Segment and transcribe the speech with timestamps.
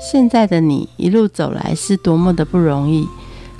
[0.00, 3.06] 现在的你一路走来是多么的不容易。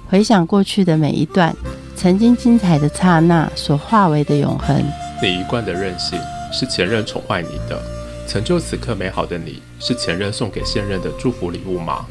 [0.08, 1.54] 回想过去的每一段，
[1.94, 4.82] 曾经精彩的刹那所化为的永恒。
[5.22, 6.18] 你一贯的任性
[6.50, 7.78] 是前任宠坏你的，
[8.26, 12.06] 成就此刻美好的你是前任送给现任的祝福礼物吗？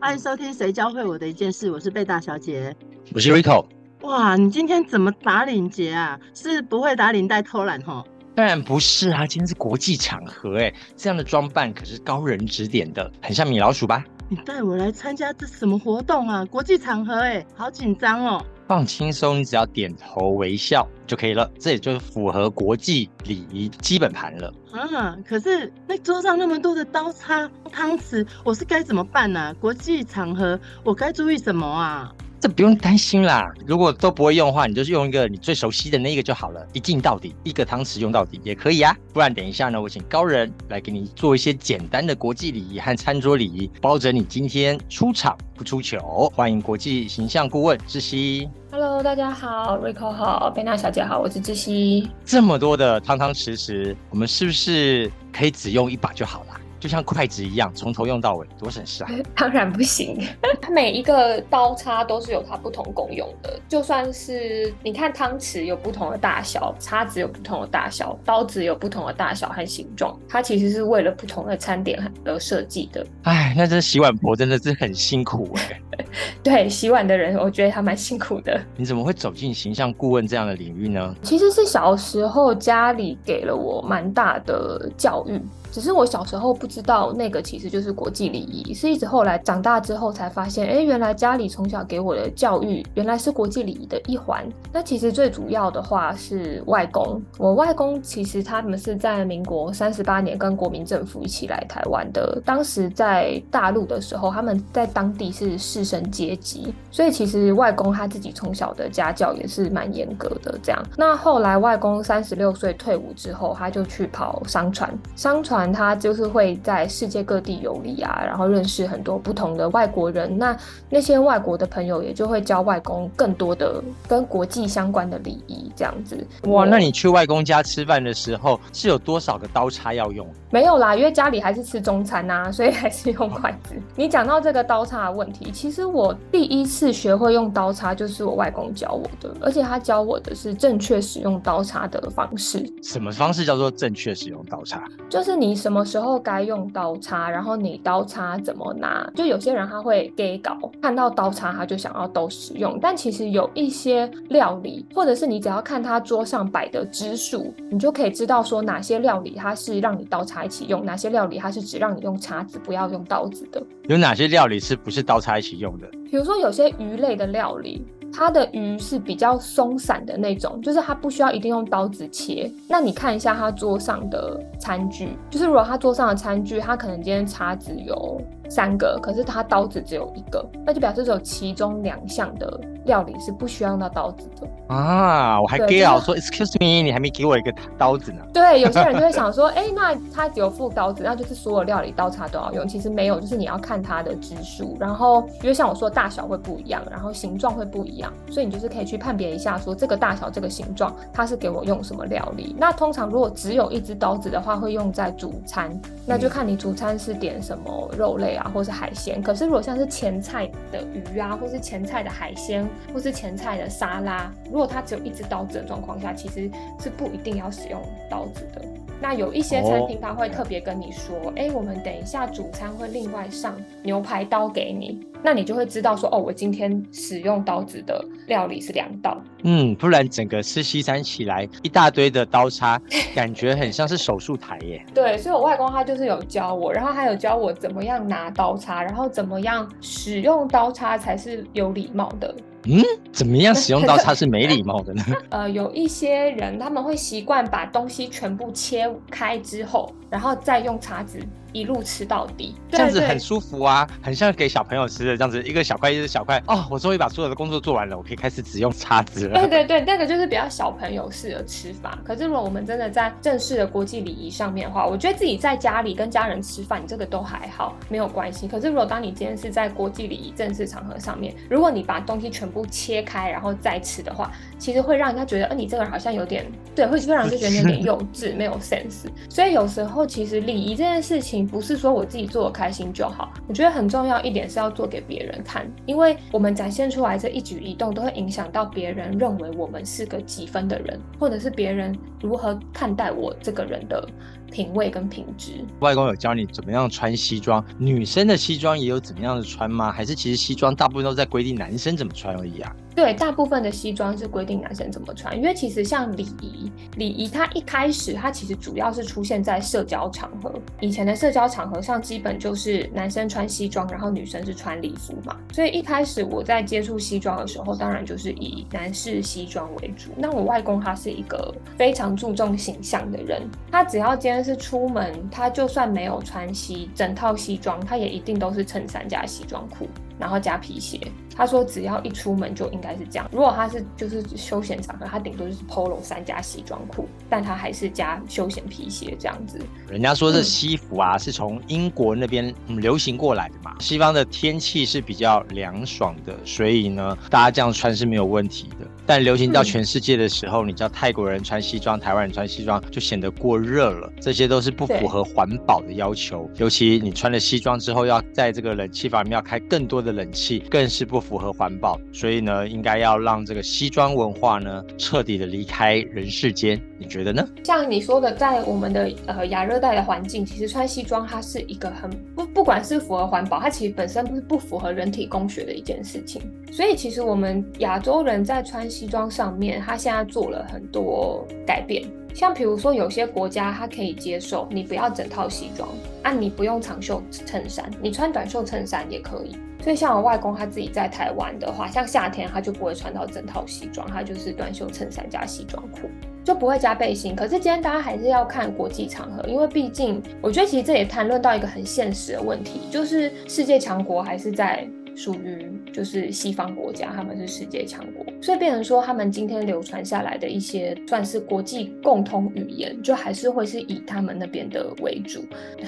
[0.00, 2.74] 欢迎收听《谁教会我的一件事》，我是贝大小姐，
[3.12, 3.66] 我是 Rico。
[4.00, 6.18] 哇，你今天怎么打领结啊？
[6.34, 8.02] 是不会打领带偷懒哈？
[8.34, 14.04] 当然不是啊，今天是国际场合哎，这样的装扮可是高人指点的，很像米老鼠吧？
[14.28, 16.44] 你带我来参加这什么活动啊？
[16.46, 18.44] 国际场合哎，好紧张哦。
[18.66, 24.52] 放轻松，你只要点头微笑就可以了，这也就是符合国际礼仪基本盘了。
[24.72, 29.54] 啊，可是那桌上那么多的刀叉、汤匙，我是该怎么办呢？
[29.60, 32.10] 国际场合我该注意什么啊？
[32.44, 38.94] 这不用担心啦，如果都不会用的话，你就是用一个你最熟悉的那一个就好了，一镜到底，一个汤匙用到底也可以啊。
[39.14, 46.30] 不然等一下呢，我请高人来给你做一些简单的国际礼仪和餐桌礼仪，包准你今天出场不出糗。
[46.36, 48.46] 欢迎国际形象顾问志熙。
[48.70, 52.10] Hello，大家好，Rico 好，贝娜小姐好，我是志熙。
[52.26, 56.60] 这么多的汤汤匙匙，我们是不是可以只用一把就好了？
[56.84, 59.10] 就像筷子一样，从头用到尾，多省事啊！
[59.34, 60.22] 当然不行，
[60.60, 63.58] 它每一个刀叉都是有它不同功用的。
[63.66, 73.06] 就算是你看汤匙有不同的大小，叉子有不同的大小，刀子有不同的大小和形状，它其实是为了不同的餐点而设计的。
[73.22, 75.80] 哎，那这洗碗婆真的是很辛苦哎。
[76.44, 78.60] 对，洗碗的人，我觉得他蛮辛苦的。
[78.76, 81.16] 你怎么会走进形象顾问这样的领域呢？
[81.22, 85.40] 其实是小时候家里给了我蛮大的教育。
[85.74, 94.48] 只是我小时候不知道那个其实就是国际礼仪，是一直后来长大之后才发现，哎，原来家里从小给我的教育原来是国际礼仪的一环。
[94.72, 110.56] 那其实最主要的话是外公，我外公其实他们是在民国三十八年跟国民政府一起来台湾的，当时在大陆的时候，他们在当地是士绅阶级，所以其实外公他自己从小的家教也是蛮严格的。
[110.62, 115.63] 这样，那后来外公三十六岁退伍之后，他就去跑商船，商船。
[115.72, 120.36] 他就是会在世界各地游历啊，然后认识很多不同的外国人。
[120.36, 120.54] 那
[120.90, 126.26] 那些外国的朋友也就会教外公更多的跟国际相关的礼仪，这样子。
[126.44, 130.26] 哇，那你去外公家吃饭的时候是有多少个刀叉要用？
[130.50, 133.74] 没有啦，因为家里还是吃中餐呐，所以还是用筷子。
[133.96, 142.64] 你讲到这个刀叉的问题，其实我第一次学会用刀叉就是我外公教我的，而且他教我的是正确使用刀叉的方式。
[142.82, 144.82] 什么方式叫做正确使用刀叉？
[145.08, 145.53] 就是你。
[145.54, 149.10] 什么时候该用刀叉，然后你刀叉怎么拿？
[149.14, 163.62] 就有些人他会给搞，看到刀叉他就想要都使用，但其实有一些料理，或者是你只要看他桌上摆的支数，你就可以知道说哪些料理它是让你刀叉一起用，哪些料理它是只让你用叉子不要用刀子的。
[163.88, 165.86] 有哪些料理是不是刀叉一起用的？
[166.10, 167.84] 比如说有些鱼类的料理。
[168.16, 172.48] 它的鱼是比较松散的那种，就是它不需要一定用刀子切。
[172.68, 185.40] 那你看一下他桌上的餐具，就是如果他桌上的餐具，他可能今天叉子有三个，可是他刀子只有一个，那就表示只有其中两项的料理是不需要用到刀子的啊。
[185.40, 188.22] 我还给啊说，Excuse me，你还没给我一个刀子呢。
[188.32, 192.66] 对，有些人就会想说，哎，那他只有副刀子，那就是所有料理刀叉都要用。
[192.66, 198.12] 其实没有，就是你要看它的支数，然后因为像我说大小会不一样，然后形状会不一样。
[198.30, 202.54] 所以你就是可以去判别一下，说这个大小、这个形状，它是给我用什么料理。
[202.58, 205.70] 那通常如果只有一只刀子的话，会用在主餐，
[206.06, 209.22] 那就看你主餐是点什么肉类啊，或是海鲜。
[209.22, 217.80] 可是如果像是前菜的鱼啊，或是前菜的海鲜，或是前菜的沙拉，如果它只有一只刀子的状况下，其实是不一定要使用
[218.10, 218.62] 刀子的。
[219.00, 229.20] 那有一些餐厅他会特别跟你说，哎，我们等一下主餐会另外上牛排刀给你，那你就会知道说，哦，我今天使用刀子的料理是两道。
[229.42, 232.80] 嗯，不然整个吃西餐起来一大堆的刀叉，
[233.14, 234.82] 感觉很像是手术台耶。
[234.94, 242.34] 对，所以我外公他就是有教我，然后还有教我怎么样拿刀叉，然后怎么样使用刀叉才是有礼貌的。
[242.66, 242.82] 嗯，
[243.12, 245.04] 怎么样使用刀叉是没礼貌的呢？
[245.30, 251.18] 呃，有一些人他们会习惯把东西全部切开之后，然后再用叉子。
[251.54, 259.38] 一路吃到底，这样子很舒服啊，很像给小朋友吃的这样子，一个小块一个小块哦，我终于把所有的工作做完了，我可以开始只用叉子了。
[259.38, 261.96] 对对对，那个就是比较小朋友式的吃法。
[262.04, 268.48] 可是如果我们真的在正式的国际礼仪上面的话，我觉得自己在家里跟家人吃饭，你这个都还好，没有关系。
[268.48, 279.06] 可是如果当你今天是在国际礼仪正式场合上面，如果你把东西全部切开然后再吃的话，其实会让人家觉得，呃，你这个人好像有点，对，会让人就觉得有点幼稚，没有 sense。
[279.28, 281.43] 所以有时候其实礼仪这件事情。
[281.46, 294.06] 不是说我自己做的开心就好，我觉得很重要一点是要做给别人看，因为我们展现出来这一举一动都会影响到别人认为我们是个几分的人，或者是别人如何看待我这个人的
[294.54, 295.64] 品味跟品质。
[295.80, 299.90] 外公有教你怎么样穿西装，女生的西装也有怎么样的穿吗？
[299.90, 302.72] 还是其实西装大部分都在规定男生怎么穿而已啊？
[302.94, 320.10] 对，大部分的西装是规定男生怎么穿，因为其实像礼仪，礼仪它一开始它其实主要是出现在社交场合，以前的社交场合上基本就是男生穿西装，然后女生是穿礼服嘛，所以一开始我在接触西装的时候，当然就是以男士西装为主。
[320.16, 323.42] 那我外公他是一个非常注重形象的人，
[323.72, 329.88] 他只要今天是出门，他就算没有穿西整套西装，他也一定都是衬衫加西装裤。
[330.16, 331.00] 然后加皮鞋，
[331.34, 333.28] 他说只要一出门就应该是这样。
[333.32, 339.58] 如果他是就是休闲场合，他顶多就是 polo 衫加西装裤，但他还是加休闲皮鞋这样子。
[339.88, 343.74] 人家说这西服啊，是从英国那边流行过来的嘛。
[343.80, 348.86] 西方的天气是比较凉爽的，所以呢，大家这样穿是没有问题的。
[349.06, 356.50] 但流行到全世界的时候，你知道泰国人穿西装，台湾人穿西装就显得过热了，这些都是不符合环保的要求。
[356.56, 361.98] 尤其你穿了西装之后，要在这个冷气房里面要开更多的冷气，更是不符合环保。
[362.12, 366.80] 所以呢，应该要让这个西装文化呢彻底的离开人世间。
[366.98, 367.46] 你觉得呢？
[367.64, 376.40] 像你说的，在我们的呃亚热带的环境，其实穿西装它是一个很不不管是符合环保，它其实本身不是不符合人体工学的一件事情。
[376.72, 382.04] 所以其实我们亚洲人在穿西装上面，他现在做了很多改变。
[382.32, 385.88] 像比如说，有些国家它可以接受你不要整套西装，
[386.22, 389.56] 啊，你不用长袖衬衫，你穿短袖衬衫也可以。
[389.82, 396.08] 所以像我外公他自己在台湾的话，像夏天他就不会穿到整套西装，他就是短袖衬衫加西装裤，
[396.44, 397.34] 就不会加背心。
[397.34, 404.88] 可是今天大家还是要看国际场合，因为毕竟我觉得其实这也谈论到一个很现实的问题，就是世界强国还是在。
[405.14, 415.44] 属于就是西方国家，他们是世界强国，所以变成说他们今天流传下来的一些算是国际共通语言，就还是会是以他们那边的为主。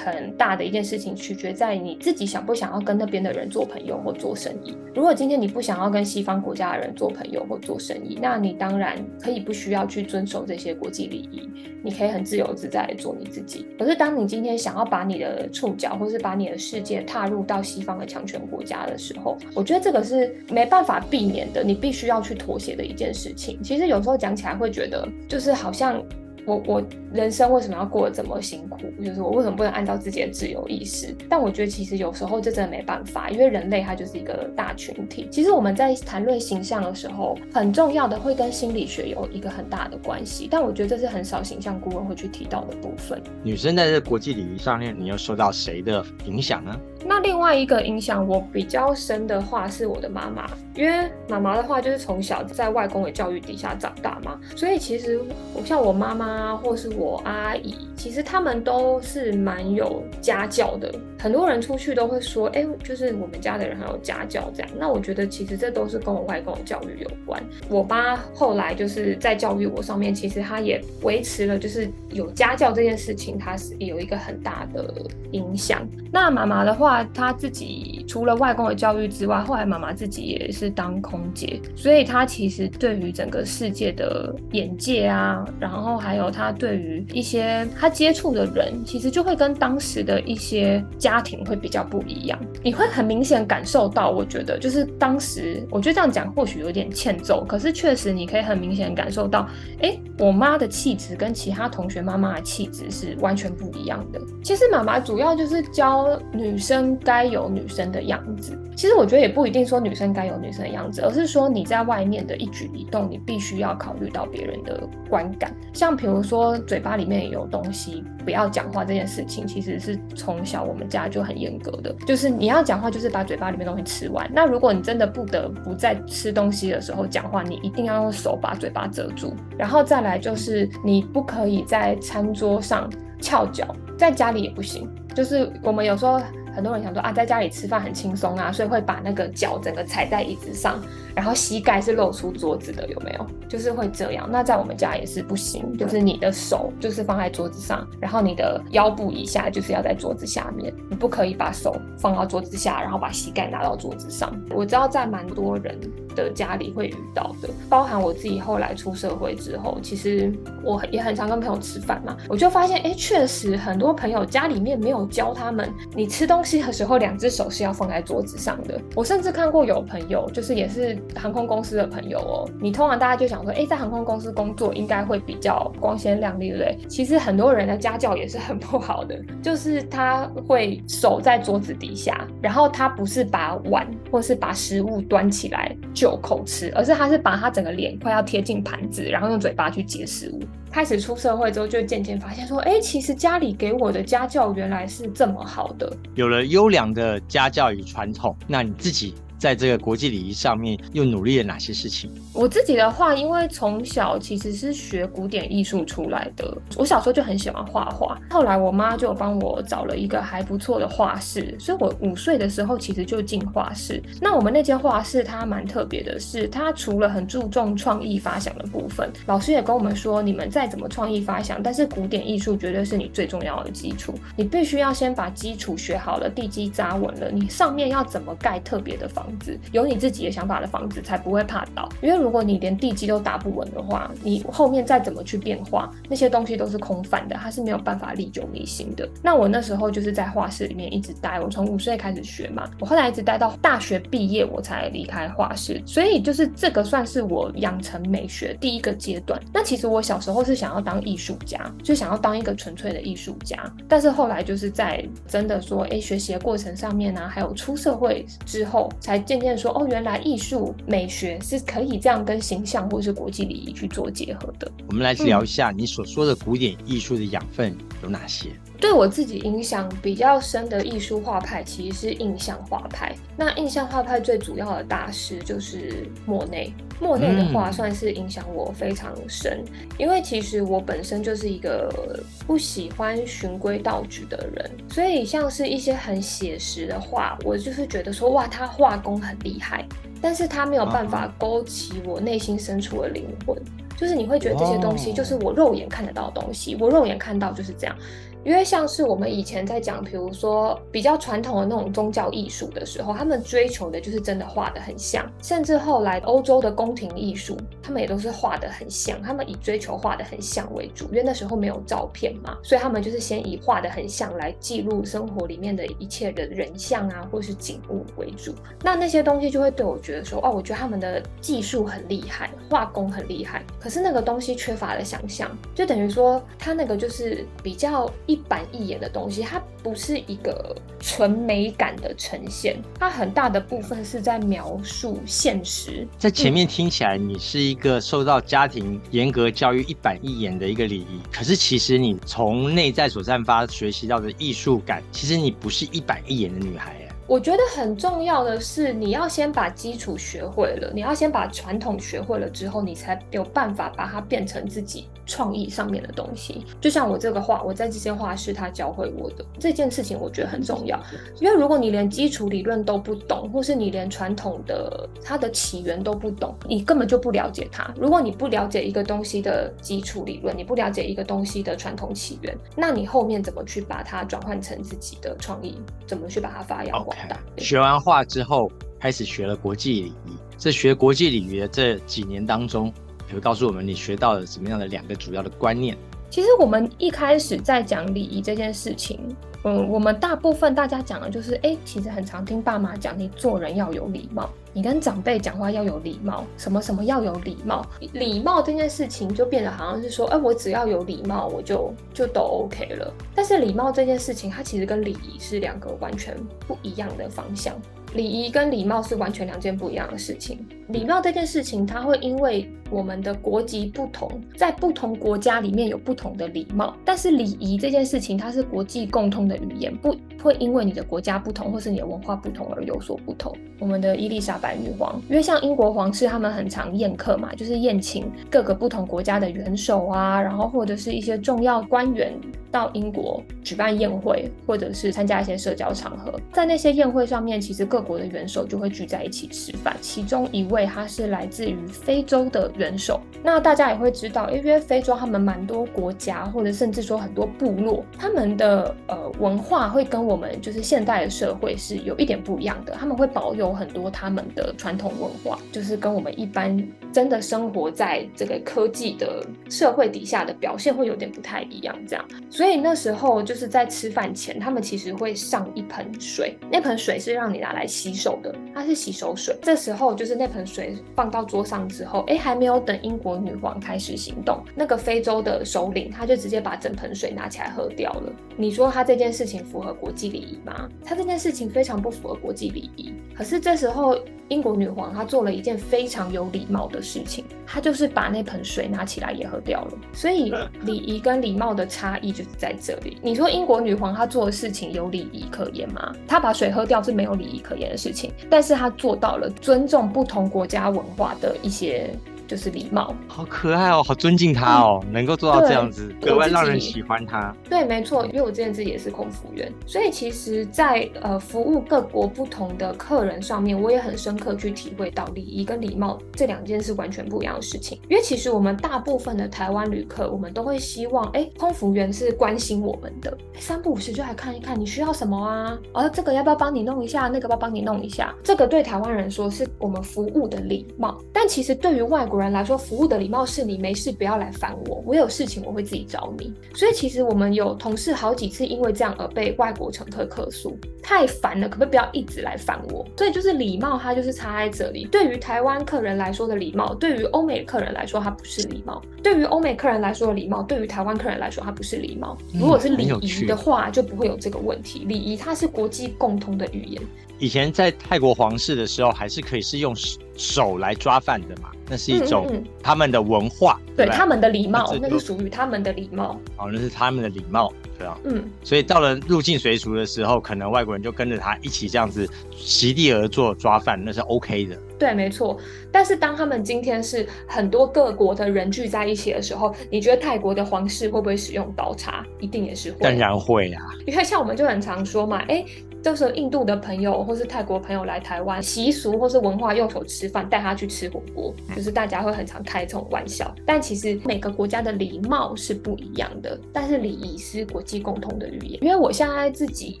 [0.04, 4.74] 很大的一件事情取决在你自己想不想要跟那边的人做朋友或做生意。
[4.94, 11.48] 如果今天你不想要跟西方国家的人做朋友或做生意，那你当然可以不需要去遵守这些国际礼仪，
[11.82, 13.66] 你可以很自由自在做你自己。
[13.78, 23.62] 可是当你今天想要把你的触角或是把你的世界踏入到西方的强权国家的时候，后，我觉得这个是没办法避免的，你必须要去妥协的一件事情。
[23.62, 26.02] 其实有时候讲起来会觉得，就是好像。
[26.44, 26.82] 我我
[27.12, 28.78] 人生为什么要过得这么辛苦？
[29.04, 31.14] 就是我为什么不能按照自己的自由意识？
[31.28, 35.28] 但我觉得其实有时候这真的没办法，因为人类它就是一个大群体。
[35.30, 40.48] 其实我们在谈论形象的时候，很重要的会跟心理学有一个很大的关系。
[40.50, 43.22] 但我觉得这是很少形象顾问会去提到的部分。
[43.42, 46.74] 女生在这国际礼仪上面，你又受到谁的影响呢？
[47.04, 55.20] 那另外一个影响我比较深的话，是我的妈妈，因为妈妈的话就是从小在外公的教育底下长大嘛，所以其实
[55.52, 56.22] 我像我妈妈。
[56.22, 60.94] 啊，或是我我阿姨，其实他们都是蛮有家教的。
[61.18, 64.68] 很多人出去都会说，哎，就是我们家的人很有家教这样。
[64.76, 67.40] 那我觉得其实这都是跟我外公的教育有关。
[67.68, 74.92] 我妈后来就是在教育我上面，其实她也维持了，就是有家教这件事情，她是有一个很大的
[75.30, 75.86] 影响。
[76.12, 86.32] 那妈妈的话，她自己除了外公的教育之外，后来妈妈自己也是当空姐，所以她其实对于整个世界的眼界啊，然后还有。
[86.32, 92.38] 她对于一些他接触的人，其实就会跟当时的一些家庭会比较不一样。
[92.62, 99.48] 你会很明显感受到，我觉得就是当时，我觉得这样讲或许有点欠揍，可是确实你可以很明显感受到，
[99.80, 104.20] 哎，我妈的气质跟其他同学妈妈的气质是完全不一样的。
[104.42, 108.58] 其实妈妈主要就是教女生该有女生的样子。
[108.74, 115.54] 其实我觉得也不一定说女生该有女生的样子，而是说你在外面的一举一动，你必须要考虑到别人的观感。
[115.72, 124.28] 像比如说嘴巴里面有东西，不要讲话这件事情，其实是从小我们家就很严格的，就是你要讲话就是把嘴巴里面东西吃完。
[124.34, 129.32] 那如果你真的不得不在吃东西的时候讲话，你一定要用手把嘴巴遮住。
[129.56, 134.86] 然后再来就是你不可以在餐桌上翘脚，在家里也不行。
[135.14, 136.20] 就是我们有时候。
[136.54, 140.80] 很多人想说啊，在家里吃饭很轻松啊，所以会把那个脚整个踩在椅子上，
[141.14, 143.26] 然后膝盖是露出桌子的，有没有？
[143.48, 144.28] 就是会这样。
[144.30, 154.34] 那在我们家也是不行，就是你的手就是放在桌子上，然后你的腰部以下就是要在桌子下面，你不可以把手放到桌子下，然后把膝盖拿到桌子上。
[154.50, 155.78] 我知道在蛮多人
[156.14, 168.80] 的家里会遇到的，包含我自己后来出社会之后，其实我也很常跟朋友吃饭嘛，我就发现，哎，确实很多朋友家里面没有教他们，你吃东西的时候两只手是要放在桌子上的。
[168.94, 176.78] 我甚至看过有朋友，就是也是航空公司的朋友哦，你通常大家就想说，哎，在航空公司工作应该会比较光鲜亮丽，对不对？
[176.88, 190.40] 其实很多人的家教也是很不好的，就是他会手在桌子底下，然后他不是把碗或是把食物端起来就口吃，而是他是把他整个脸快要贴近盘子，然后用嘴巴去接食物。
[190.68, 199.14] 开始出社会之后，就渐渐发现说，哎，其实家里给我的家教原来是这么好的，有了优良的家教与传统，那你自己。
[199.42, 202.08] 在这个国际礼仪上面，又努力了哪些事情？
[202.32, 208.16] 我自己的话，因为从小其实是学古典艺术出来的，我小时候就很喜欢画画。
[208.30, 214.00] 后来我妈就帮我找了一个还不错的画室，所以我五岁的时候其实就进画室。
[214.20, 229.26] 那我们那间画室它蛮特别的，是它除了很注重创意发想的部分，老师也跟我们说，你们再怎么创意发想，但是古典艺术绝对是你最重要的基础，你必须要先把基础学好了，地基扎稳了，你上面要怎么盖特别的房。
[229.72, 239.08] 有你自己的想法的房子才不会怕倒，因为如果你连地基都打不稳的话，你后面再怎么去变化，那些东西都是空泛的，它是没有办法历久弥新的。
[239.22, 249.40] 那我那时候就是在画室里面一直待，我从五岁开始学嘛，我后来一直待到大学毕业我才离开画室，所以就是这个算是我养成美学第一个阶段。
[249.52, 253.58] 那其实我小时候是想要当艺术家，就想要当一个纯粹的艺术家，
[253.88, 259.21] 但是后来就是在真的说，哎，学习的过程上面呢，还有出社会之后才。
[259.22, 264.70] 渐渐说哦，原来艺术美学是可以这样跟形象或是国际礼仪去做结合的。
[264.88, 268.48] 我们来聊一下你所说的古典艺术的养分有哪些？
[268.80, 273.14] 对我自己影响比较深的艺术画派其实是印象画派。
[273.36, 276.72] 那印象画派最主要的大师就是莫内。
[277.00, 279.64] 莫内的画算是影响我非常深，
[279.98, 289.84] 因为其实我本身就是一个不喜欢循规蹈矩的人，所以像是一些很写实的画，我就是觉得说哇，他画工很厉害，
[290.20, 293.60] 但是他没有办法勾起我内心深处的灵魂，
[293.96, 297.96] 就是你会觉得这些东西就是我肉眼看得到的东西，我肉眼看到就是这样。
[298.44, 318.52] 因为像是我们以前在讲，比如说比较传统的那种宗教艺术的时候，他们追求的就是真的画的很像，甚至后来欧洲的宫廷艺术，他们也都是画的很像，他们以追求画的很像为主，因为那时候没有照片嘛，所以他们就是先以画的很像来记录生活里面的一切的人像啊，或是景物为主。
[318.82, 328.10] 那那些东西就会对我觉得说，哦，我觉得他们的技术很厉害，画工很厉害，可是那个东西缺乏了想象，就等于说他那个就是比较。
[328.32, 336.08] 一板一眼的东西，它不是一个纯美感的呈现，它很大的部分是在描述现实。
[336.18, 347.06] 在前面听起来，你是一个受到家庭严格教育、一板一眼的一个礼仪，可是其实你从内在所散发学习到的艺术感，其实你不是一板一眼的女孩。
[347.32, 356.66] 我觉得很重要的是，你要先把基础学会了，你要先把传统学会了之后，你才有办法把它变成自己创意上面的东西。
[356.78, 361.02] 就像我这个画，我在这些画是他教会我的这件事情，我觉得很重要。
[361.40, 367.90] 因为如果你连基础理论都不懂，或是你连传统的它的起源都不懂，你根本就不了解它。
[367.96, 375.80] 如果你不了解一个东西的基础理论，你不了解一个东西的传统起源，那你后面怎么去把它转换成自己的创意？
[376.06, 377.16] 怎么去把它发扬光？
[377.58, 380.36] 学完画之后，开始学了国际礼仪。
[380.58, 382.92] 这学国际礼仪的这几年当中，
[383.28, 385.96] 可以告诉我们你学到了什么样的两个主要的观念？
[386.30, 389.20] 其实我们一开始在讲礼仪这件事情，
[389.64, 397.84] 嗯，我们大部分大家讲的就是，哎，其实很常听爸妈讲，你做人要有礼貌，你跟长辈讲话要有礼貌，什么什么要有礼貌。
[398.12, 403.12] 礼貌这件事情就变得好像是说，哎，我只要有礼貌，我就就都 OK 了。
[403.34, 406.36] 但是礼貌这件事情，它其实跟礼仪是两个完全
[406.66, 407.74] 不一样的方向。
[408.14, 410.58] 礼仪跟礼貌是完全两件不一样的事情。
[410.88, 416.94] 礼貌这件事情，它会因为我们的国籍不同，在不同国家里面有不同的礼貌。
[417.04, 423.56] 但是礼仪这件事情，它是国际共通的语言，不会因为你的国家不同或是你的文化不同而有所不同。
[423.78, 432.32] 我们的伊丽莎白女王，因为像英国皇室，他们很常宴客嘛，就是宴请各个不同国家的元首啊，然后或者是一些重要官员
[432.70, 436.38] 到英国举办宴会，或者是参加一些社交场合。
[436.52, 440.82] 在那些宴会上面，其实各国的元首就会聚在一起吃饭，其中一位。
[440.92, 456.76] 他是来自于非洲的元首，那大家也会知道，因为非洲他们蛮多国家，或者甚至说很多部落，他们的呃文化会跟我们就是现代的社会是有一点不一样的，他们会保有很多他们的传统文化，就是跟我们一般
[457.10, 461.96] 真的生活在这个科技的社会底下的表现会有点不太一样。
[462.06, 469.54] 这样，所以那时候就是在吃饭前，他们其实会上一盆水，那盆水是让你拿来洗手的，它是洗手水。
[469.60, 478.32] 这时候就是那盆水放到桌上之后，哎，还没有等英国女皇开始行动，那个非洲的首领他就直接把整盆水拿起来喝掉了。
[478.56, 480.88] 你说他这件事情符合国际礼仪吗？
[481.04, 483.12] 他这件事情非常不符合国际礼仪。
[483.34, 484.16] 可是这时候
[484.48, 489.92] 英国女皇她做了一件非常有礼貌的事情，她就是把那盆水拿起来也喝掉了。
[490.12, 493.16] 所以礼仪跟礼貌的差异就是在这里。
[493.22, 496.14] 你说英国女皇她做的事情有礼仪可言吗？
[496.28, 502.10] 她把水喝掉是没有礼仪可言的事情，但是他做到了尊重不同国家文化的一些。
[502.52, 507.50] 就是礼貌，好可爱哦，好尊敬他哦，能够做到这样子，格外让人喜欢他。
[507.66, 517.98] 对，没错，因为我之前自己也是空服员，所以其实，在呃服务各国不同的客人上面，我也很深刻去体会到礼仪跟礼貌这两件是完全不一样的事情。
[518.10, 532.41] 因为其实我们大部分的台湾旅客，我们都会希望，哎，空服员是关心我们的，三不五时就来看一看你需要什么啊，哦，这个要不要帮你弄一下，那个要帮你弄一下，这个对台湾人说是我们服务的礼貌，但其实对于外国人。
[532.42, 536.52] 人来说，服务的礼貌是你没事不要来烦我，我有事情我会自己找你。
[536.74, 543.06] 所以其实我们有同事好几次因为这样而被外国乘客客诉，太烦了，可不可以不要一直来烦我？
[543.16, 545.06] 所以就是礼貌，它就是差在这里。
[545.06, 552.36] 对于台湾客人来说的礼貌，对于欧美客人来说它不是礼貌；对于欧美客人来说的礼貌，对于台湾客人来说它不是礼貌。
[552.52, 555.04] 如果是礼仪的话，就不会有这个问题。
[555.06, 557.02] 礼仪它是国际共通的语言。
[557.42, 559.92] 以前在泰国皇室的时候，还是可以是用
[560.36, 562.46] 手来抓饭的嘛，那是一种
[562.80, 566.38] 他们的文化，对他们的礼貌，那是属于他们的礼貌。
[566.56, 574.76] 哦，那是他们的礼貌，对啊，嗯，所以到了入境随俗的时候，可能外国人就跟着他一起这样子席地而坐抓饭，那是 OK 的。
[574.96, 575.58] 对，没错。
[575.92, 582.24] 但是当他们今天是很多各国的人聚在一起的时候，你觉得泰国的皇室会不会使用刀叉？
[582.40, 583.82] 一定也是会，当然会啊。
[584.06, 585.64] 因为像我们就很常说嘛，哎。
[586.02, 593.54] 就是印度的朋友或是泰国朋友来台湾，习俗或是文化用手吃饭，带他去吃火锅，就是大家会很常开这种玩笑。
[593.64, 598.82] 但其实每个国家的礼貌是不一样的，但是礼仪是国际共同的语言。
[598.82, 600.00] 因为我现在自己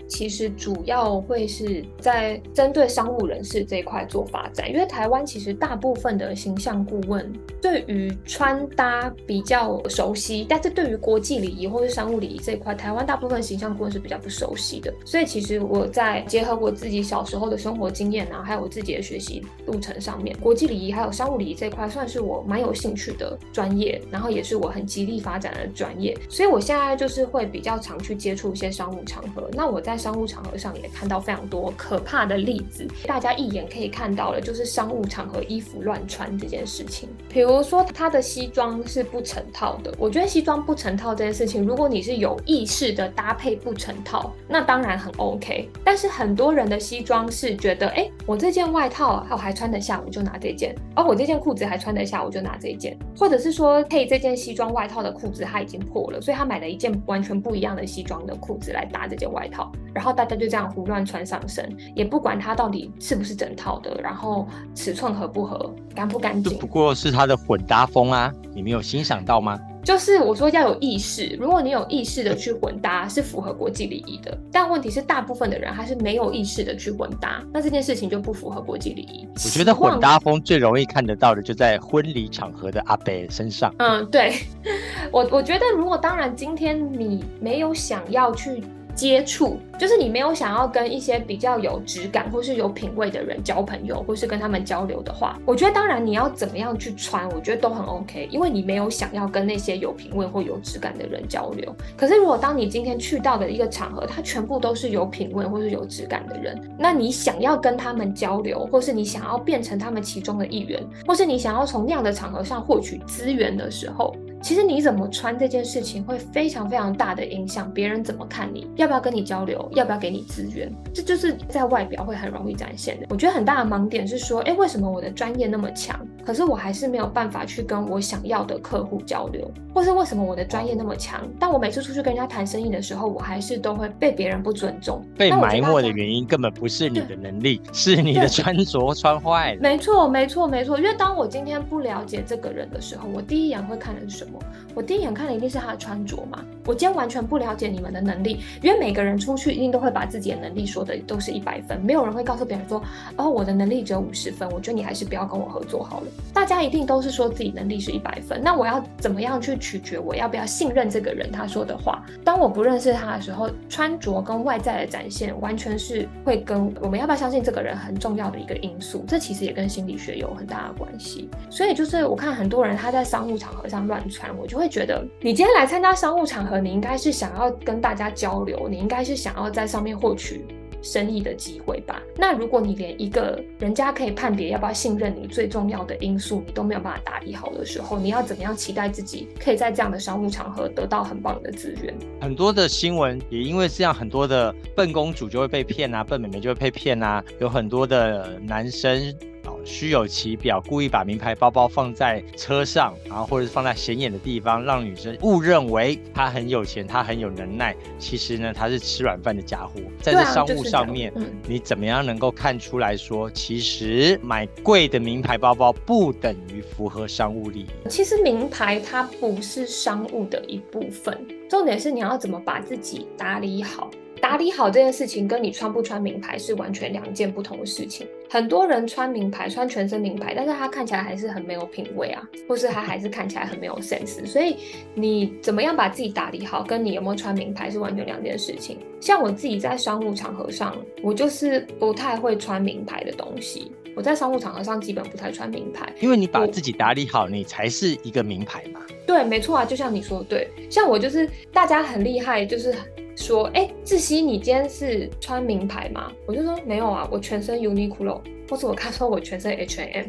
[0.08, 14.90] 其实主要会是在针对商务人士这一块做发展，因为台湾其实大部分的形象顾问对于穿搭比较熟悉，但是对于国际礼仪或是商务礼仪这一块，台湾大部分形象顾问是比较不熟悉的。
[15.04, 15.82] 所以其实我。
[15.92, 26.16] 在结合我自己小时候的生活经验啊，还有我自己的学习路程上面，国际礼仪还有商务礼仪这一块，算是我蛮有兴趣的专业，然后也是我很极力发展的专业。
[26.30, 29.50] 所以我现在就是会比较常去接触一些商务场合。
[29.52, 37.08] 那我在商务场合上也看到非常多可怕的例子，大家一眼可以看到的，就是商务场合衣服乱穿这件事情。
[37.28, 45.68] 比如说他的西装是不成套的，我觉得西装不成套这件事情，如果你是有意识的搭配不成套，那当然很 OK。
[45.84, 52.96] 但是很多人的西装是觉得，哎，我这件外套我还穿得下，我就拿这件；而我这件裤子还穿得下，我就拿这件。
[53.16, 65.61] 或者是说，配这件西装外套的裤子它已经破了，所以他买了一件完全不一样的西装的裤子来搭这件外套，然后大家就这样胡乱穿上身，也不管它到底是不是整套的，然后尺寸合不合，
[65.94, 66.56] 干不干净。
[66.58, 69.58] 不过是它的混搭风啊，你没有欣赏到吗？
[69.84, 74.38] 就是我说要有意识，如果你有意识的去混搭，是符合国际礼仪的。
[74.52, 79.26] 但问题是，大部分的人还是没有意识的去混搭，那这件事情就不符合国际礼仪。
[79.34, 83.74] 我觉得混搭风最容易看得到的，就在婚礼场合的阿北身上。
[83.78, 84.32] 嗯，对
[85.10, 88.62] 我，我觉得如果当然今天你没有想要去。
[88.94, 101.74] 接触就是你没有想要跟一些比较有质感或是有品味的人交朋友，或是跟他们交流的话，我觉得当然你要怎么样去穿，我觉得都很 OK，因为你没有想要跟那些有品味或有质感的人交流。
[101.96, 114.14] 可是如果当你今天去到的一个场合，它全部都是有品味或是有质感的人，那你想要跟他们交流，或是你想要变成他们其中的一员，或是你想要从那样的场合上获取资源的时候。
[114.42, 123.06] 其实你怎么穿这件事情会非常非常大的影响别人怎么看你，要不要跟你交流，要不要给你资源，这就是在外表会很容易展现的。
[123.10, 135.06] 我觉得很大的盲点是说，哎，为什么我的专业那么强，可是我还是没有办法去跟我想要的客户交流，或是为什么我的专业那么强，但我每次出去跟人家谈生意的时候，我还是都会被别人不尊重。
[135.16, 139.60] 被埋没的原因根本不是你的能力，是你的穿着穿坏了。
[139.60, 140.78] 没错，没错，没错。
[140.78, 144.31] 因为当我今天不了解这个人的时候，我第一眼会看的是什么？
[144.74, 146.44] 我第一眼看的一定是他的穿着嘛。
[146.64, 152.80] 我今天完全不了解你们的能力，因为每个人出去一定都会把自己的能力说的都是一百分，没有人会告诉别人说，
[153.16, 156.06] 哦，我的能力只有五十分，我觉得你还是不要跟我合作好了。
[156.32, 162.04] 大家一定都是说自己能力是一百分，那我要怎么样去取决我要不要信任这个人他说的话？
[162.24, 169.04] 当我不认识他的时候，穿着跟外在的展现完全是会跟我们要不要相信这个人很重要的一个因素。
[169.08, 171.28] 这其实也跟心理学有很大的关系。
[171.50, 176.60] 所以就是我看很多人他在商务场合上乱穿，我就会觉得，你今天来参加商务场合。
[176.60, 180.44] 你应该是想要跟大家交流，你应该是想要在上面获取
[180.82, 182.02] 生意的机会吧？
[182.16, 191.94] 那如果你连一个人家可以判别要不要信任你最重要的因素，你都没有办法打理好的时候，你要怎么样期待自己可以在这样的商务场合得到很棒的资源？
[192.20, 199.14] 很多的新闻也因为这样，很多的笨公主就会被骗啊，笨妹妹就会被骗啊，有很多的男生。
[199.64, 207.74] 虚有其表，故意把名牌包包放在车上，然后或者是放在显眼的地方，让女生误认为他很有钱，他很有能耐。
[207.98, 209.80] 其实呢，他是吃软饭的家伙。
[210.00, 211.12] 在这商务上面，
[211.46, 217.88] 你怎么样能够看出来说，其实买贵的名牌包包不等于符合商务利益？
[217.88, 223.90] 其实名牌它不是商务的一部分，重点是你要怎么把自己打理好。
[224.22, 228.06] 打理好这件事情，跟你穿不穿名牌是完全两件不同的事情。
[228.30, 234.24] 很多人穿名牌，穿全身名牌，但是他看起来还是很没有品味啊，或是他还是看起来很没有 sense。
[234.24, 234.56] 所以
[234.94, 238.78] 你怎么样把自己打理好，跟你有没有穿名牌是完全两件事情。
[239.00, 243.72] 像我自己在商务场合上，我就是不太会穿名牌的东西。
[243.96, 248.80] 我在商务场合上基本不太穿名牌，因为你把自己打理好，你才是一个名牌嘛。
[249.04, 252.72] 对，没错啊，就像你说的，对，像我就是大家很厉害，就是。
[253.16, 256.10] 说，哎，志熙，你今天是穿名牌吗？
[256.26, 258.20] 我就说没有啊，我全身 Uniqlo。
[258.52, 260.08] 或者我看说我全身 H&M，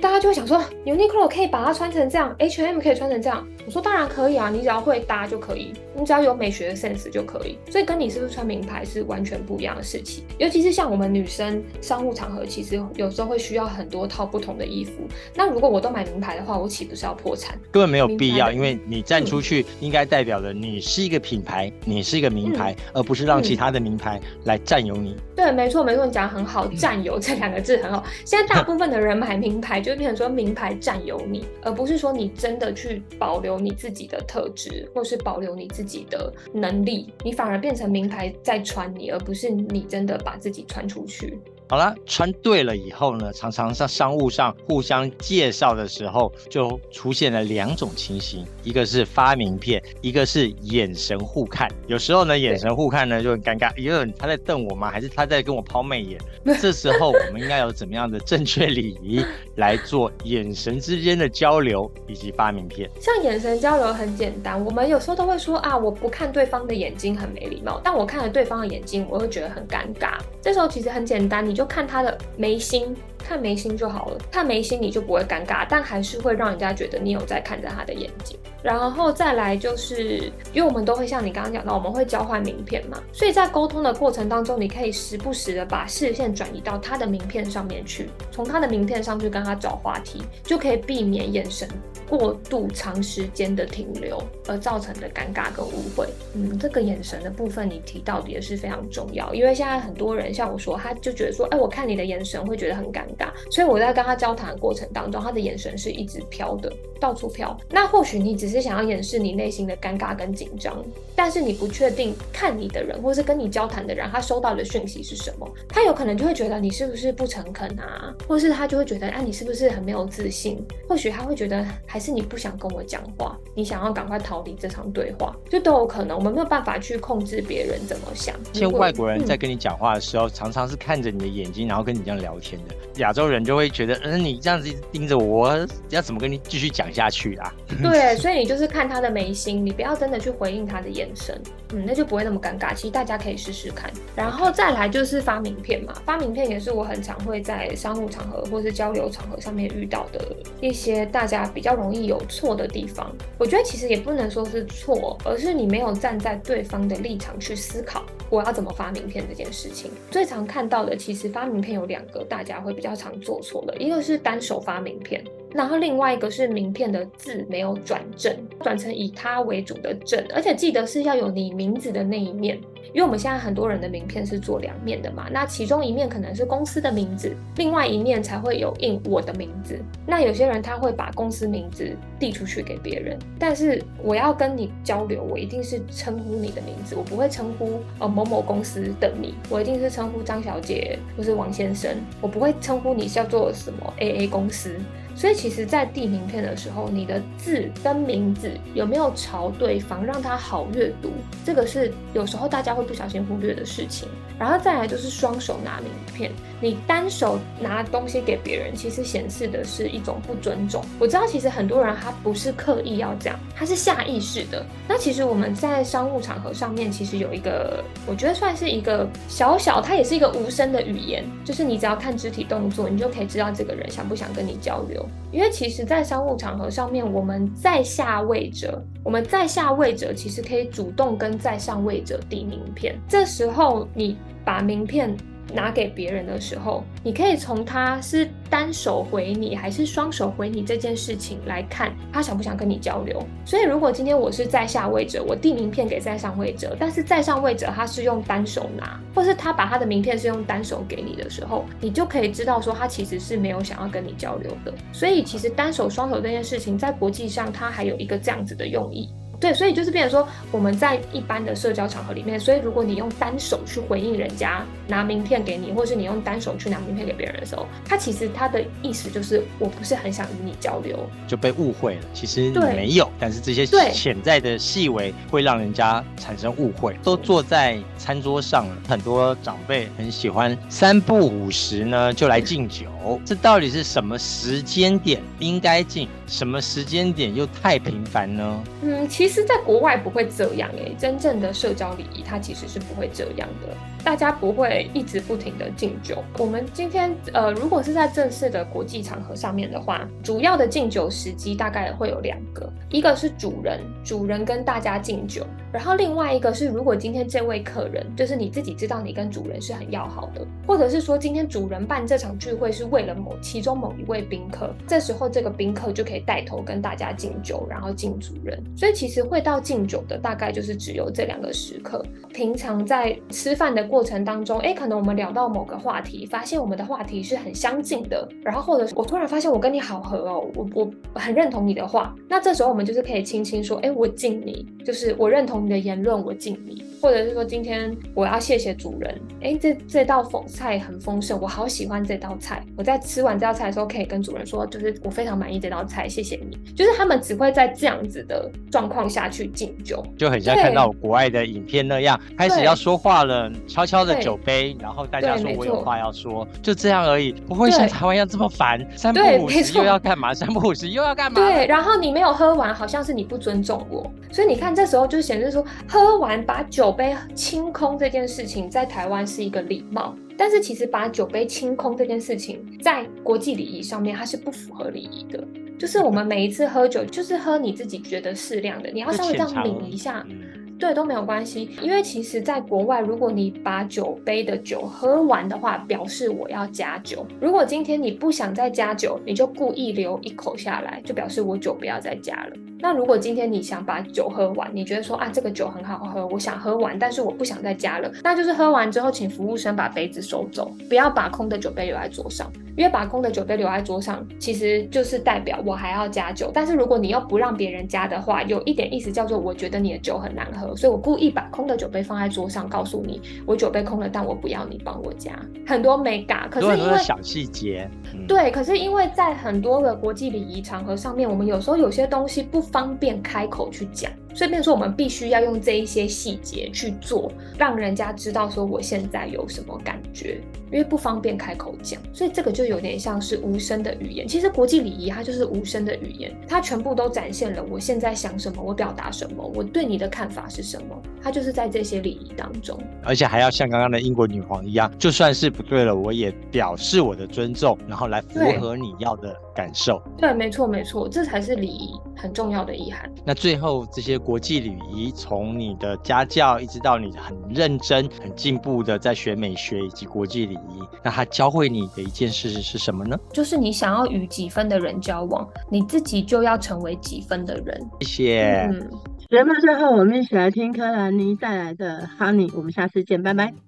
[0.00, 3.46] 大家就会想说，Uniqlo 可以把它穿成这样，H&M 可以穿成这样。
[3.64, 7.56] 我说当然可以啊，你只要会搭就可以，你只要有美学的 sense 就可以。
[7.70, 10.24] 所以跟你是不是穿名牌是完全不一样的事情。
[10.36, 14.92] 尤其是像我们女生商务场合，其实有时候会需要很多套不同的衣服。
[15.32, 17.56] 那如果我都买名牌的话，我岂不是要破产？
[17.70, 25.16] 根本没有必要，因为你站出去应该代表的你是一个品牌，你是一个名牌，而不是让其他的名牌来占有你。
[25.36, 27.75] 对，没错，没错，你讲很好，占有这两个字。
[27.82, 41.38] 很好，现在 大部分的人买名牌，就变成说名牌占有你，而不是说你真的去保留你自己的特质，或是保留你自己的能力，你反而变成名牌在穿你，而不是你真的把自己穿出去。
[41.68, 51.68] 好了，穿对了以后呢，常常在商务上互相介绍的时候，就出现了两种情形，一个是发名片，一个是眼神互看。
[51.88, 54.90] 有时候呢，眼神互看呢就很尴尬，因为他在瞪我吗？
[54.92, 56.20] 还是他在跟我抛媚眼？
[56.60, 59.24] 这时候我们应该有怎么样的正确礼仪
[59.56, 62.88] 来做眼神之间的交流以及发名片？
[63.00, 70.18] 像眼神交流很简单，我们有时候都会说啊，我不看对方的眼睛很没礼貌，但我看了对方的眼睛，我会觉得很尴尬。
[70.46, 71.56] 这时候其实很简单，你。
[71.56, 74.18] 就看他的眉心，看眉心就好了。
[74.30, 78.38] 看眉心你就不会尴尬，但还是会让人家觉得你有在看着他的眼睛。
[78.62, 91.66] 然后再来就是，因为我们都会像你刚刚讲到，我们会交换名片嘛，所以在沟通的过程当中，你可以时不时的把视线转移到他的名片上面去，从他的名片上去跟他找话题，就可以避免眼神。
[92.08, 107.56] 过度长时间的停留而造成的尴尬跟误会，嗯，这个眼神的部分你提到的也是非常重要，因为现在很多人像我说，他就觉得说，哎，我看你的眼神会觉得很尴尬，所以我在跟他交谈的过程当中，他的眼神是一直飘的，到处飘。
[107.70, 110.84] 那或许你只是想要掩饰你内心的尴尬跟紧张，
[111.16, 120.64] 但是你不确定看你的人或是跟你交谈的人，他收到的讯息是什么，他有可能就会觉得你是不是不诚恳啊，或是他就会觉得，哎，你是不是很没有自信？
[120.88, 121.66] 或许他会觉得。
[121.98, 126.16] 是你不想跟我讲话，你想要赶快逃离这场对话，就都有可能。
[126.16, 128.34] 我们没有办法去控制别人怎么想。
[128.52, 132.74] 像外国人在跟你讲话的时候，常常是看着你的眼睛，然后跟你这样聊天的。
[133.00, 137.52] 亚洲人就会觉得，嗯，你这样子盯着我，要怎么跟你继续讲下去啊？
[137.82, 141.40] 对，所以你就是看他的眉心，你不要真的去回应他的眼神，
[141.72, 142.74] 嗯，那就不会那么尴尬。
[142.74, 143.90] 其实大家可以试试看。
[144.14, 151.85] 然后再来就是发名片嘛，发名片也是我很常会在商务场合或是交流场合上面遇到的一些大家比较容。
[151.86, 159.88] 容易有错的地方，我觉得其实也不能说是错，而是你没有站在对方的立场去思考我要怎么发名片这件事情。
[160.10, 172.58] 最常看到的，其实发名片有两个，大家会比较常做错的，一个是单手发名片，然后另外一个是名片的字没有转正，转成以他为主的正，而且记得是要有你名字的那一面。
[172.92, 179.78] 因为我们现在很多人的名片是做两面的嘛，那其中一面可能是公司的名字，另外一面才会有印我的名字。
[180.06, 194.74] 那有些人他会把公司名字递出去给别人，但是我要跟你交流，我一定是称呼你的名字，我不会称呼呃某某公司的你，我一定是称呼张小姐或是王先生，我不会称呼你叫做什么 A A 公司。
[195.16, 201.10] 所以其实，在递名片的时候，你的字跟名字有没有朝对方，让他好阅读，
[201.42, 204.06] 这个是有时候大家会不小心忽略的事情。
[204.38, 210.84] 然后再来就是双手拿名片，你单手拿东西给别人，其实显示的是一种不尊重。
[210.98, 214.62] 我知道，其实很多人他不是刻意要这样，他是下意识的。
[214.86, 225.05] 那其实我们在商务场合上面，其实有一个，我觉得算是一个小小，它也是一个无声的语言，就是你只要看肢体动作，你就可以知道这个人想不想跟你交流。
[225.32, 232.98] 因为其实，在商务场合上面，我们在下位者，我们在下位者其实可以主动跟在上位者递名片。
[233.08, 235.16] 这时候，你把名片。
[235.52, 243.22] 拿给别人的时候，你可以从他是单手回你还是双手回你这件事情来看，他想不想跟你交流。
[243.44, 254.74] 所以，如果今天我是在下位者，我递名片给在上位者，但是在上位者他是用单手拿，或是他把他的名片是用单手给你的时候，你就可以知道说他其实是没有想要跟你交流的。
[254.92, 259.08] 所以，其实单手双手这件事情在国际上，它还有一个这样子的用意。
[259.38, 272.00] 对，所以就是变成说，我们在一般的社交场合里面，所以如果你用单手去回应人家拿名片给你，或者是你用单手去拿名片给别人的时候，他其实他的意思就是我不是很想与你交流，就被误会了。
[272.14, 276.96] 其实你没有，但是这些潜在的细微会让人家产生误会。
[277.02, 288.64] 都坐在餐桌上了，很多长辈很喜欢三不五时呢就来敬酒，这到底是什么时间点应该敬，什么时间点又太频繁呢？
[288.80, 289.25] 嗯，其。
[289.26, 293.76] 其实，在国外不会这样诶，真正的社交礼仪，它其实是不会这样的。
[294.04, 296.22] 大家不会一直不停的敬酒。
[296.38, 318.62] 我们今天呃，如果是在正式的国际场合上面的话，主要的敬酒时机大概会有两个，一个是主人，主人跟大家敬酒，然后另外一个是如果今天这位客人就是你自己知道你跟主人是很要好的，或者是说今天主人办这场聚会是为了某其中某一位宾客，这时候这个宾客就可以带头跟大家敬酒，然后敬主人。
[318.76, 322.02] 所以其实会到敬酒的大概就是只有这两个时刻。
[322.32, 324.06] 平常在吃饭的过。
[324.06, 336.84] 程当中，诶，可能我们聊到某个话题，发现我们的话题是很相近的，然后或者我突然发现我跟你好合哦，我我很认同你的话，那这时候我们就是可以轻轻说，诶，我敬你，就是我认同你的言论，我敬你。
[337.06, 342.60] 或者是说今天我要谢谢主人，哎，这这道丰菜很丰盛，我好喜欢这道菜。
[342.76, 346.58] 我在吃完这道菜的时候，可以跟主人说，就是我非常满意这道菜，谢谢你。
[346.74, 361.40] 就是他们只会在这样子的状况下去敬酒，就很像看到国外的影片那样，开始要说话了，悄悄的酒杯，然后大家说我有话要说，就这样而已，不会像台湾一样这么烦，三不五时又要干嘛，三不五时又要干嘛。
[361.40, 366.95] 对，然后你没有喝完，好像是你不尊重我，所以你看这时候就显示说，喝完把酒。
[366.96, 375.46] 杯清空这件事情在台湾是一个礼貌，但是其实把酒杯清空这件事情在国际礼仪上面它是不符合礼仪的。
[375.78, 380.26] 就是我们每一次喝酒，就是喝你自己觉得适量的，你要稍微这样抿一下，
[380.78, 381.70] 对都没有关系。
[381.80, 387.26] 因为其实在国外，如果你把酒杯的酒喝完的话，表示我要加酒。
[387.40, 392.56] 如果今天你不想再加酒，你就故意留一口下来，就表示我酒不要再加了。
[392.78, 406.50] 那如果今天你想把酒喝完，你觉得说啊这个酒很好喝，我想喝完，但是我不想再加了，那就是喝完之后，请服务生把杯子收走，不要把空的酒杯留在桌上，因为把空的酒杯留在桌上，其实就是代表我还要加酒。
[406.52, 415.32] 但是如果你又不让别人加的话，有一点意思叫做我觉得你的酒很难喝，所以我故意把空的酒杯放在桌上，告诉你我酒杯空了，但我不要你帮我加。
[415.66, 417.90] 很多没嘎，可是因为小细节，
[418.28, 422.66] 对，可是因为在很多的国际礼仪场合上面，我们有时候有些东西不。
[422.66, 424.10] 方便开口去讲。
[424.36, 430.38] 所以，变说我们必须要用这一些细节去做，让人家知道说我现在有什么感觉，
[430.70, 434.28] 因为不方便开口讲，所以这个就有点像是无声的语言。
[434.28, 442.78] 其实国际礼仪它就是无声的语言，它全部都展现了我现在想什么，我表达什么，我对你的看法是什么，它就是在这些礼仪当中。
[443.02, 450.02] 而且还要像刚刚的英国女皇一样，就算是不对了，我也表示我的尊重，然后来符合你要的感受。
[450.18, 453.08] 对，没错，没错，这才是礼仪很重要的遗憾。
[453.24, 454.16] 那最后这些。
[454.26, 463.16] 国际礼仪，从你的家教一直到你很认真、很进步的在学美学以及国际礼仪，那他教会你的一件事是什么呢？
[463.32, 467.78] 就是你想要与几分的人交往，你自己就要成为几分的人。
[468.00, 468.68] 谢谢。
[468.72, 468.90] 嗯。
[469.28, 473.65] 节目最后，我们一起来听柯兰妮带来的《Honey》，我们下次见，拜拜。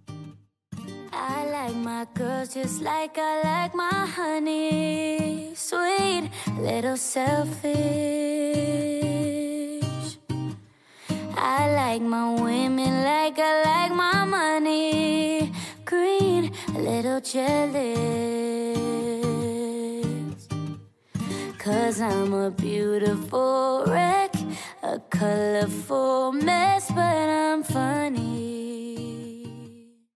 [1.58, 5.50] I like my girls just like I like my honey.
[5.56, 7.74] Sweet, little selfish.
[11.36, 15.52] I like my women like I like my money.
[15.84, 18.78] Green, a little jealous.
[21.58, 24.32] Cause I'm a beautiful wreck,
[24.84, 28.87] a colorful mess, but I'm funny.